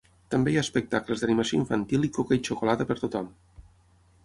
També 0.35 0.53
hi 0.53 0.55
ha 0.59 0.63
espectacles 0.65 1.21
d'animació 1.25 1.59
infantil 1.59 2.09
i 2.09 2.11
coca 2.17 2.41
i 2.41 2.43
xocolata 2.49 2.91
per 2.93 3.01
tothom. 3.05 3.31